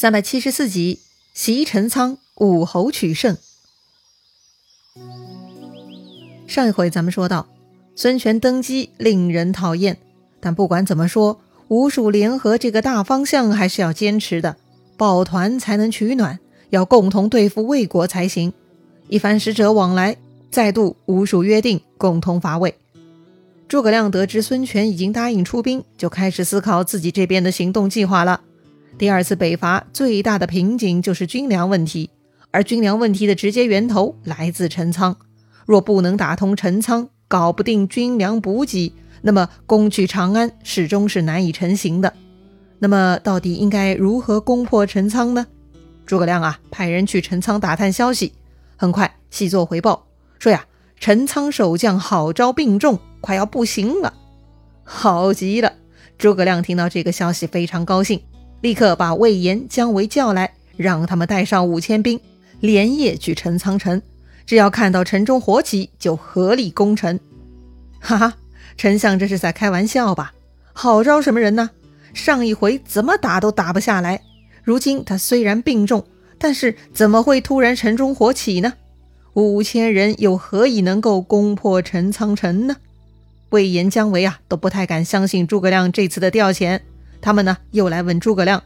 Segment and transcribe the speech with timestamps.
[0.00, 1.00] 三百七十四集，
[1.34, 3.36] 袭陈仓，武侯取胜。
[6.46, 7.46] 上一回咱们说到，
[7.94, 9.98] 孙权登基令人讨厌，
[10.40, 14.56] 但不管怎么说，吴蜀联合这个大方向还是要坚持的，
[14.96, 16.38] 抱团才能取暖，
[16.70, 18.54] 要共同对付魏国才行。
[19.10, 20.16] 一番使者往来，
[20.50, 22.74] 再度吴蜀约定共同伐魏。
[23.68, 28.40] 诸葛亮得知孙权已经答应出兵，就开始思考自己这边的行动计划了。
[29.00, 32.10] 第二次北伐最大的瓶颈就是军粮问题，
[32.50, 35.16] 而军粮问题的直接源头来自陈仓。
[35.64, 42.12] 若不能打通陈仓，搞不定军粮补给，那么攻取长安始终是难以成行的。
[42.78, 45.46] 那么到底应该如何攻破陈仓呢？
[46.04, 48.34] 诸葛亮啊，派人去陈仓打探消息。
[48.76, 50.06] 很快，细作回报
[50.38, 50.66] 说呀，
[50.98, 54.12] 陈仓守将郝昭病重，快要不行了。
[54.84, 55.72] 好极了！
[56.18, 58.20] 诸葛亮听到这个消息非常高兴。
[58.60, 62.20] 立刻把魏延、姜维叫来，让他们带上五千兵，
[62.60, 64.00] 连夜去陈仓城。
[64.46, 67.18] 只要看到城中火起，就合力攻城。
[68.00, 68.34] 哈哈，
[68.76, 70.32] 丞相这是在开玩笑吧？
[70.72, 71.70] 好招什么人呢？
[72.12, 74.22] 上一回怎么打都打不下来，
[74.62, 76.04] 如今他虽然病重，
[76.38, 78.74] 但是怎么会突然城中火起呢？
[79.34, 82.76] 五千人又何以能够攻破陈仓城呢？
[83.50, 86.80] 魏延、姜维啊，都不太敢相信诸葛亮这次的调遣。
[87.20, 88.62] 他们呢又来问诸葛亮：“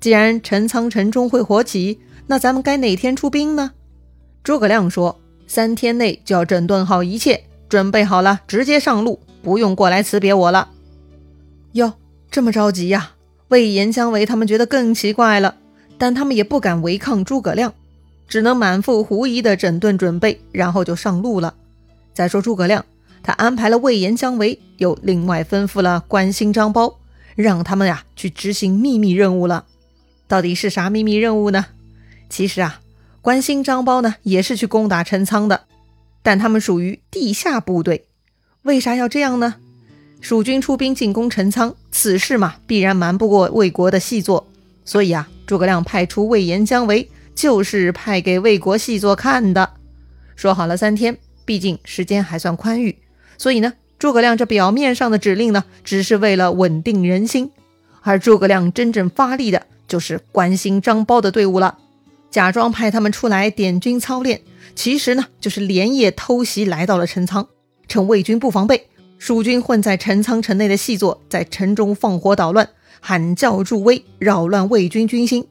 [0.00, 3.72] 既然陈仓城中会火起，那咱们该哪天出兵呢？”
[4.44, 10.68] 诸葛亮说：“三天内就要整顿好一切，准备好了直接上路，不用过来辞别我了。”
[11.72, 11.94] 哟，
[12.30, 13.10] 这么着急呀？
[13.48, 15.56] 魏延、姜维他们觉得更奇怪了，
[15.96, 17.72] 但他们也不敢违抗诸葛亮，
[18.28, 21.54] 只能满腹狐疑的整顿准备，然后就上路了。
[22.14, 22.84] 再说诸葛亮，
[23.22, 26.94] 他安排了魏延、姜维，又另外吩咐了关兴、张苞。
[27.38, 29.64] 让他们呀去执行秘密任务了，
[30.26, 31.66] 到底是啥秘密任务呢？
[32.28, 32.80] 其实啊，
[33.22, 35.66] 关心张苞呢也是去攻打陈仓的，
[36.20, 38.06] 但他们属于地下部队。
[38.62, 39.54] 为啥要这样呢？
[40.20, 44.48] 蜀军出兵进攻陈仓，此事嘛必然瞒不过魏国的细作，
[44.84, 49.74] 所以啊，诸葛亮派出魏延、姜维，就是派给魏国细作看的。
[50.34, 52.98] 说好了三天，毕竟时间还算宽裕，
[53.38, 53.74] 所以呢。
[53.98, 57.50] 诸葛亮这表面上的指令呢，只是为了稳定人心，
[58.02, 61.78] 而诸葛亮真正发力的就是关心张苞的队伍了，
[62.30, 64.40] 假装派他们出来点军操练，
[64.76, 67.48] 其实呢就是连夜偷袭来到了陈仓，
[67.88, 68.86] 趁魏军不防备，
[69.18, 72.68] 蜀军混在陈仓城内的细作在城中放火捣乱，
[73.00, 75.44] 喊叫助威，扰乱魏军军心。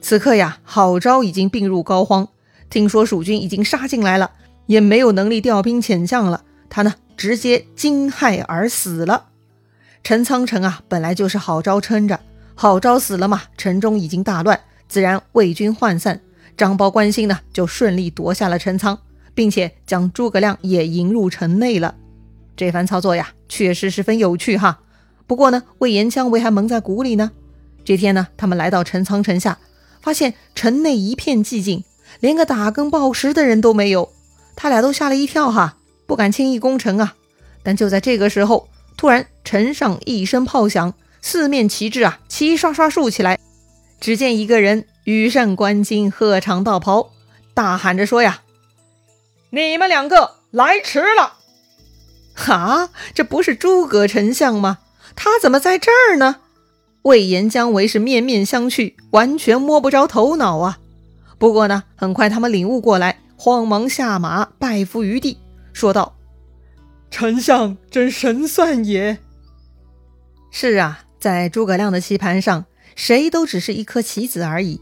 [0.00, 2.26] 此刻呀，郝昭已经病入膏肓，
[2.68, 4.32] 听说蜀军已经杀进来了，
[4.66, 6.94] 也没有能力调兵遣将了，他呢？
[7.20, 9.26] 直接惊骇而死了。
[10.02, 12.18] 陈仓城啊，本来就是郝昭撑着，
[12.54, 14.58] 郝昭死了嘛，城中已经大乱，
[14.88, 16.22] 自然魏军涣散。
[16.56, 18.98] 张苞、关兴呢，就顺利夺下了陈仓，
[19.34, 21.94] 并且将诸葛亮也迎入城内了。
[22.56, 24.80] 这番操作呀，确实十分有趣哈。
[25.26, 27.32] 不过呢，魏延、姜维还蒙在鼓里呢。
[27.84, 29.58] 这天呢，他们来到陈仓城下，
[30.00, 31.84] 发现城内一片寂静，
[32.20, 34.10] 连个打更报时的人都没有。
[34.56, 35.76] 他俩都吓了一跳哈。
[36.10, 37.14] 不敢轻易攻城啊！
[37.62, 43.38] 但就在这个时候，突然城上一声炮响，四面旗帜啊齐刷刷竖起来。
[44.00, 47.12] 只见一个人羽扇纶巾，鹤长道袍，
[47.54, 48.40] 大喊着说：“呀，
[49.50, 51.34] 你们两个来迟了！”
[52.34, 54.78] 哈，这不是诸葛丞相吗？
[55.14, 56.38] 他怎么在这儿呢？
[57.02, 60.80] 魏延、姜维是面面相觑，完全摸不着头脑啊！
[61.38, 65.38] 不过呢，很快他们领悟过来，慌忙下马拜伏于地。
[65.80, 66.14] 说道
[67.10, 69.16] ：“丞相真神算也。
[70.50, 74.78] 是啊，在诸葛亮的棋盘上，谁都只是一颗棋子而已。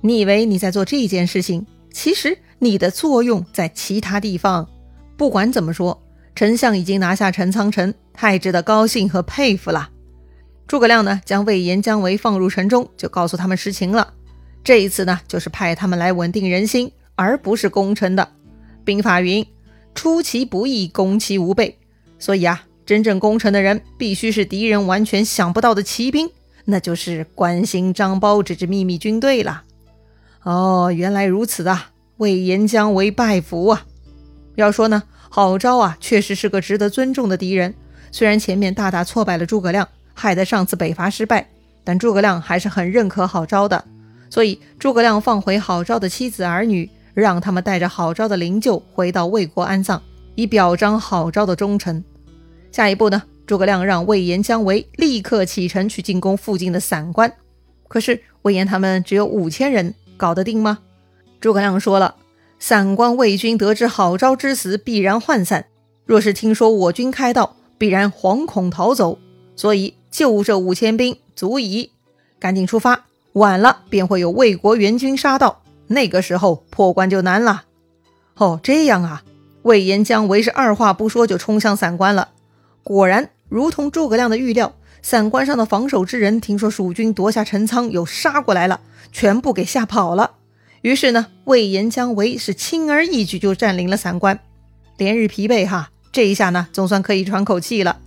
[0.00, 4.68] 你以为你在做这件事情，其实你的作用在其他地方。
[5.16, 6.02] 不管怎么说，
[6.34, 9.88] 丞相已经拿下陈仓城，太值得高兴和佩服了。”
[10.66, 14.14] 诸葛亮呢，将魏延、姜维放入城中，就告诉他们实情了。
[14.64, 18.32] 这一次呢，就是派他们来稳定人心，而不是攻城的。
[18.84, 19.46] 兵法云。
[19.94, 21.78] 出其不意，攻其无备。
[22.18, 26.30] 所以啊，真正攻城的人必须是敌人完全想不到的骑兵，
[26.64, 29.62] 那就是关兴、张苞这支秘密军队了。
[30.42, 31.90] 哦，原来如此啊！
[32.16, 33.86] 魏延、将为拜服啊！
[34.56, 37.74] 要说呢，郝昭啊，确实是个值得尊重的敌人。
[38.12, 41.48] 虽然前面大大挫败了诸葛亮，害得上次北伐失败，
[41.84, 43.84] 但诸葛亮还是很认可郝昭的。
[44.28, 46.90] 所以，诸葛亮放回郝昭的妻子儿女。
[47.20, 50.00] 让他们带着郝昭的灵柩回到魏国安葬，
[50.34, 52.02] 以表彰郝昭的忠诚。
[52.72, 53.22] 下一步呢？
[53.46, 57.32] 诸葛亮让魏延、姜维立刻启程去进攻附近的散关。
[57.88, 60.78] 可是魏延他们只有五千人，搞得定吗？
[61.40, 62.14] 诸葛亮说了，
[62.60, 65.62] 散关魏军得知郝昭之死，必然涣散；
[66.04, 69.18] 若是听说我军开道，必然惶恐逃走。
[69.56, 71.90] 所以就这五千兵足矣，
[72.38, 75.62] 赶紧出发，晚了便会有魏国援军杀到，
[75.92, 77.64] 那个时候破关就难了。
[78.36, 79.24] 哦，这样啊！
[79.62, 82.28] 魏延、姜维是二话不说就冲向散关了。
[82.84, 90.36] 果然，如同诸葛亮的预料，散关上的防守之人听说蜀军夺下陈仓，又杀过来了，全部给吓跑了。
[90.82, 94.38] 于是呢，魏延、姜维是轻而易举就占领了散关。
[94.96, 97.98] 连日疲惫哈，这一下呢，总算可以喘口气了。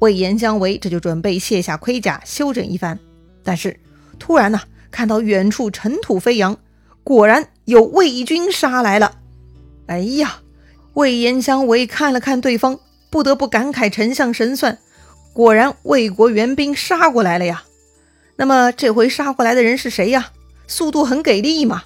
[0.00, 2.98] 魏延、姜维这就准备卸下盔甲，休整一番。
[3.42, 3.80] 但是
[4.18, 4.60] 突然呢，
[4.90, 6.56] 看到远处尘土飞扬，
[7.10, 9.16] 果然有魏军杀来了。
[9.88, 10.42] 哎呀，
[10.94, 12.78] 魏延、相维看了看对方，
[13.10, 14.78] 不得不感慨：丞相神算，
[15.32, 17.64] 果然魏国援兵杀过来了呀。
[18.36, 20.30] 那么这回杀过来的人是谁呀？
[20.68, 21.82] 速度很给力嘛。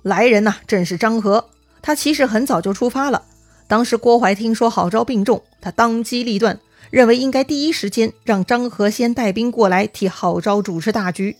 [0.00, 1.50] 来人呐，正是张合。
[1.82, 3.24] 他其实很早就出发了。
[3.68, 11.36] 当时郭淮听说郝昭病重，他当机立断，认为应该第一时间让张合先带兵过来替郝昭主持大局。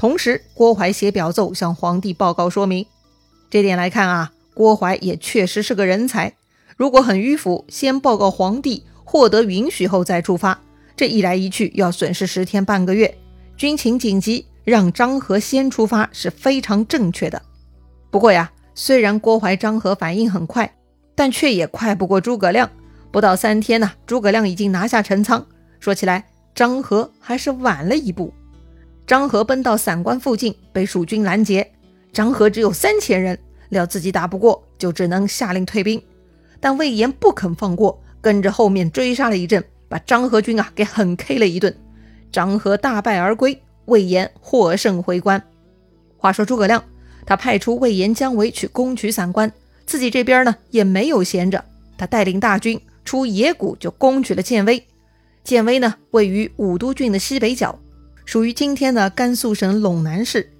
[0.00, 2.86] 同时，郭淮写表奏向皇帝报告说明。
[3.50, 4.32] 这点来看啊。
[4.54, 6.32] 郭淮也确实是个人才，
[6.74, 10.58] 如果很迂腐，先报告皇帝，获得允许后再出发，
[10.96, 13.14] 这一来一去要损失十天半个月。
[13.58, 17.42] 军情紧急，让张合先出发是非常正确的。
[18.10, 20.74] 不过呀，虽然郭淮、张合反应很快，
[21.14, 22.70] 但却也快不过诸葛亮。
[23.12, 25.46] 不到三天呢，诸葛亮已经拿下陈仓。
[25.78, 26.24] 说起来，
[26.54, 28.32] 张合还是晚了一步。
[29.10, 31.68] 张合奔到散关附近，被蜀军拦截。
[32.12, 33.36] 张合只有三千人。
[33.70, 36.00] 料自己打不过，就只能下令退兵。
[36.60, 41.76] 但魏延不肯放过，跟着后面追杀了一阵，把张合军啊给狠 K 了一顿。
[42.30, 45.42] 张合大败而归，魏延获胜回关。
[46.16, 46.84] 话说诸葛亮，
[47.26, 49.52] 他派出魏延、姜维去攻取散关，
[49.86, 51.64] 自己这边呢也没有闲着，
[51.98, 54.86] 他带领大军出野谷就攻取了建威。
[55.42, 57.76] 建威呢位于武都郡的西北角，
[58.30, 60.52] 属于今天的甘肃省陇南市。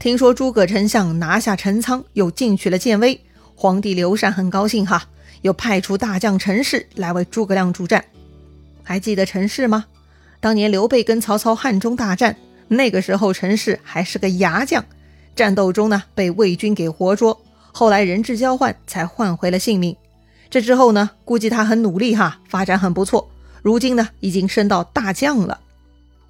[0.00, 3.20] 听说诸葛丞相拿下陈仓，又进取了建威，
[3.54, 5.06] 皇帝刘禅很高兴哈，
[5.42, 8.04] 又派出大将陈氏来为诸葛亮助战。
[8.82, 9.84] 还记得陈氏吗？
[10.40, 14.84] 当年刘备跟曹操汉中大战，那个时候陈氏还是个牙将，
[15.36, 17.40] 战斗中呢被魏军给活捉，
[17.70, 19.96] 后来人质交换才换回了性命。
[20.50, 23.30] 这之后呢，估计他很努力哈，发展很不错，
[23.62, 25.60] 如今呢已经升到大将了。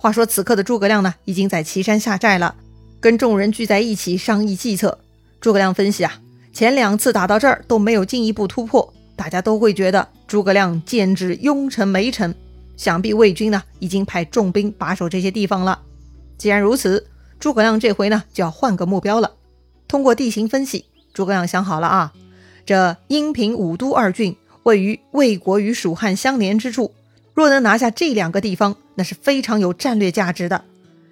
[0.04, 2.54] 话说此刻的诸葛亮呢，已经在岐山下寨了。
[3.00, 4.98] 跟众人聚在一起商议计策。
[5.40, 6.20] 诸葛亮分析啊，
[6.52, 12.34] 前两次打到这儿都没有进一步突破，大家都会觉得诸葛亮剑指雍城、梅城，
[12.76, 15.80] 想必魏军呢已经派重兵把守这些地方了。
[16.36, 17.06] 既然如此，
[17.40, 19.32] 诸葛亮这回呢就要换个目标了。
[19.88, 20.84] 通过地形分析，
[21.14, 22.12] 诸葛亮想好了啊，
[22.66, 26.92] 这阴平、武都二郡位于魏国与蜀汉相连之处，
[27.34, 30.64] 若能拿下这两个地方，那是非常有战略价值的。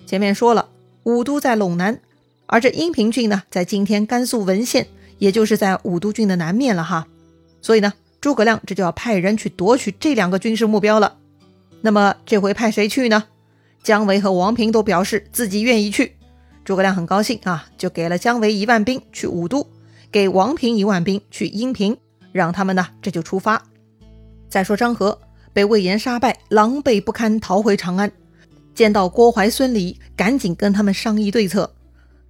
[0.06, 0.68] 前面说了。
[1.04, 1.98] 武都在陇南，
[2.46, 4.86] 而这阴平郡呢，在今天甘肃文县，
[5.18, 7.08] 也就是在武都郡的南面了哈。
[7.60, 11.16] 所以呢，诸葛亮这就要派人去夺取这两个军事目标了。
[11.80, 13.24] 那么这回派谁去呢？
[13.82, 16.14] 姜维和王平都表示自己愿意去。
[16.64, 19.66] 诸葛亮很高兴啊，就给了姜维一万兵去武都，
[20.12, 21.96] 给王平一万兵去阴平，
[22.30, 23.60] 让他们呢这就出发。
[24.48, 25.18] 再说张合
[25.52, 28.10] 被魏延杀败，狼狈不堪，逃回长安。
[28.74, 31.74] 见到郭淮、孙礼，赶紧跟他们商议对策。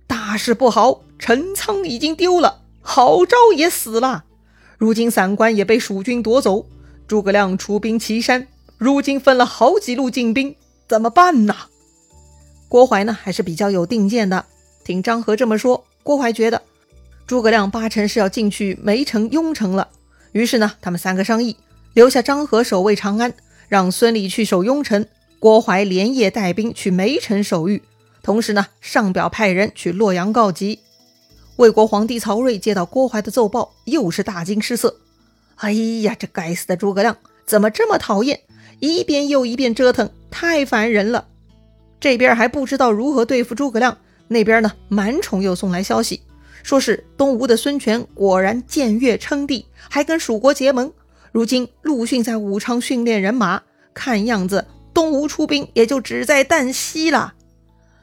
[0.07, 4.25] 大事不好，陈仓已经丢了，郝昭也死了，
[4.77, 6.67] 如今散关也被蜀军夺走。
[7.07, 8.49] 诸葛亮出兵岐山，
[8.79, 10.57] 如今分了好几路进兵，
[10.89, 11.55] 怎么办呢？
[12.69, 14.47] 郭淮呢，还是比较有定见的。
[14.85, 16.63] 听张合这么说，郭淮觉得
[17.27, 19.89] 诸葛亮八成是要进去梅城、雍城了。
[20.33, 21.57] 于是呢，他们三个商议，
[21.95, 23.35] 留下张合守卫长安，
[23.69, 25.07] 让孙礼去守雍城。
[25.39, 27.83] 郭淮连夜带兵去梅城守御，
[28.23, 30.79] 同时呢，上表派人去洛阳告急。
[31.57, 35.01] 魏国皇帝曹睿接到郭淮的奏报，又是大惊失色。
[35.57, 38.41] 哎呀，这该死的诸葛亮怎么这么讨厌？
[38.79, 41.27] 一遍又一遍折腾，太烦人了。
[42.01, 46.23] 这边还不知道如何对付诸葛亮，那边呢，满宠又送来消息，
[46.63, 50.93] 说是东吴的孙权果然僭越称帝，还跟蜀国结盟。
[51.33, 53.63] 如今陆逊在武昌训练人马，
[53.93, 54.67] 看样子。
[54.95, 57.33] 东吴出兵也就只在旦夕了。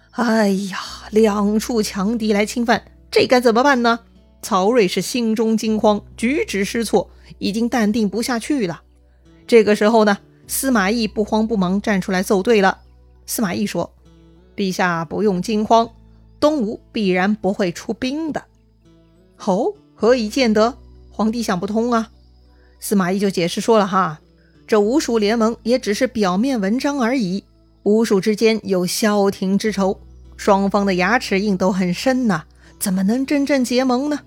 [0.10, 0.80] 哎呀，
[1.12, 4.00] 两处强敌来侵犯，这该怎么办呢？
[4.42, 8.82] 曹睿是心中惊慌，举止失措，已经淡定不下去了。
[9.46, 10.18] 这个时候呢，
[10.48, 12.80] 司马懿不慌不忙站出来奏对了。
[13.28, 13.94] 司马懿说
[14.58, 15.88] ：“陛下不用惊慌，
[16.40, 18.44] 东吴必然不会出兵的。
[19.46, 20.76] 哦，何以见得？
[21.12, 22.10] 皇帝想不通啊。
[22.80, 24.20] 司马懿就解释说了哈，
[24.66, 27.44] 这吴蜀联盟也只是表面文章而已，
[27.84, 30.00] 吴蜀之间有萧亭之仇，
[30.38, 32.44] 双方的牙齿印都很深呐，
[32.80, 34.20] 怎么能真正结盟呢？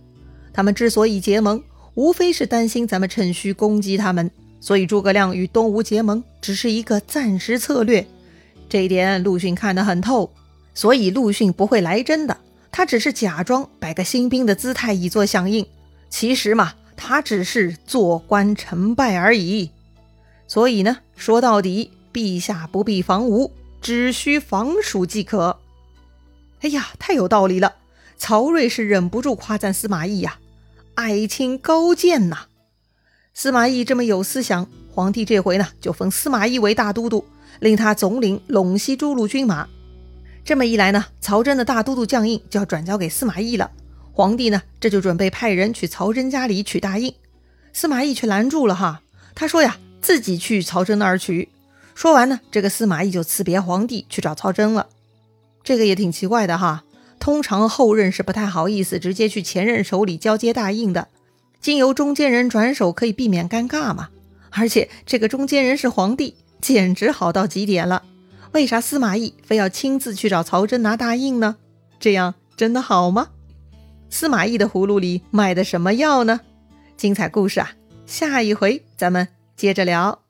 [0.52, 1.62] 他们之所以结盟，
[1.94, 4.30] 无非是担心咱们趁虚攻击他们，
[4.61, 8.06] 所以诸葛亮与东吴结盟只是一个暂时策略。
[8.68, 10.30] 这一点陆逊看得很透，
[10.75, 12.37] 所以陆逊不会来真的，
[12.71, 15.66] 他只是假装摆个新兵的姿态以作响应。
[16.11, 16.75] 其实嘛。
[16.97, 19.71] 他只是做官成败而已，
[20.47, 25.59] 所以呢，说到底，陛下不必防吴，只需防蜀即可。
[26.61, 27.75] 哎呀，太有道理了！
[28.17, 30.39] 曹睿是忍不住夸赞司马懿呀，
[30.95, 32.47] 爱卿高见呐！
[33.35, 37.25] 司马懿这么有思想，皇帝这回呢，就封司马懿为大都督，
[37.59, 39.67] 令他总领陇西诸路军马。
[40.45, 43.71] 这么一来呢，曹真的大都督将印就要转交给司马懿了。
[44.14, 47.14] 皇帝呢，这就准备派人去曹真家里取大印，
[47.73, 49.00] 司马懿却拦住了哈。
[49.35, 51.49] 他说呀，自己去曹真那儿取。
[51.95, 54.88] 说完呢，这个司马懿就辞别皇帝去找曹真了。
[55.64, 56.85] 这个也挺奇怪的哈。
[57.19, 61.09] 通常后任是不太好意思直接去前任手里交接大印的，
[61.61, 64.11] 经由中间人转手可以避免尴尬嘛。
[64.50, 68.02] 而且这个中间人是皇帝，简直好到极点了。
[68.52, 71.57] 为啥司马懿非要亲自去找曹真拿大印呢？
[71.99, 73.28] 这样真的好吗？
[74.12, 76.40] 司马懿的葫芦里卖的什么药呢？
[76.99, 77.73] 精彩故事啊，
[78.04, 79.26] 下一回咱们
[79.57, 80.22] 接着聊。